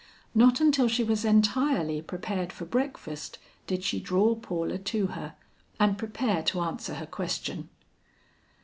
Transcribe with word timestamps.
Not 0.33 0.59
until 0.59 0.87
she 0.87 1.03
was 1.03 1.23
entirely 1.23 2.01
prepared 2.01 2.51
for 2.51 2.65
breakfast 2.65 3.37
did 3.67 3.83
she 3.83 3.99
draw 3.99 4.33
Paula 4.33 4.79
to 4.79 5.05
her, 5.13 5.35
and 5.79 5.95
prepare 5.95 6.41
to 6.41 6.61
answer 6.61 6.95
her 6.95 7.05
question. 7.05 7.69